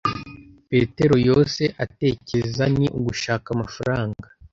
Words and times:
Petero 0.69 1.15
yose 1.29 1.63
atekereza 1.83 2.63
ni 2.77 2.87
ugushaka 2.97 3.47
amafaranga. 3.55 4.25